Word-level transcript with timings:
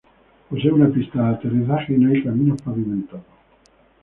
Posee 0.49 0.71
una 0.71 0.89
pista 0.89 1.21
de 1.29 1.35
aterrizaje 1.35 1.93
y 1.93 1.97
no 1.99 2.09
hay 2.11 2.23
caminos 2.23 2.59
pavimentados. 2.63 3.23